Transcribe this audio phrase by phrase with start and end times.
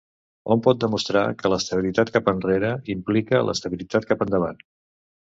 [0.53, 4.65] Hom pot demostrar que l'estabilitat cap enrere implica l'estabilitat cap endavant.